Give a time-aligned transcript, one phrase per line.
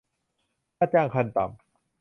[0.77, 1.57] ค่าจ้างขั้นต่ำ